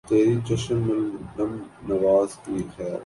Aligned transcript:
تیری 0.09 0.41
چشم 0.41 0.91
الم 1.37 1.61
نواز 1.87 2.37
کی 2.45 2.65
خیر 2.77 2.99